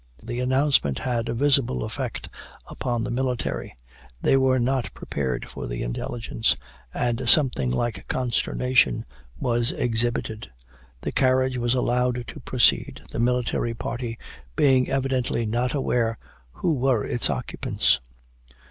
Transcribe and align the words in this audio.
The 0.23 0.39
announcement 0.39 0.97
had 0.97 1.29
a 1.29 1.35
visible 1.35 1.83
effect 1.83 2.27
upon 2.65 3.03
the 3.03 3.11
military; 3.11 3.75
they 4.19 4.35
were 4.35 4.57
not 4.57 4.91
prepared 4.95 5.47
for 5.47 5.67
the 5.67 5.83
intelligence; 5.83 6.57
and 6.91 7.29
something 7.29 7.69
like 7.69 8.07
consternation 8.07 9.05
was 9.37 9.71
exhibited. 9.71 10.49
The 11.01 11.11
carriage 11.11 11.57
was 11.57 11.75
allowed 11.75 12.23
to 12.29 12.39
proceed, 12.39 13.01
the 13.11 13.19
military 13.19 13.75
party 13.75 14.17
being 14.55 14.89
evidently 14.89 15.45
not 15.45 15.75
aware 15.75 16.17
who 16.51 16.73
were 16.73 17.05
its 17.05 17.29
occupants. 17.29 17.99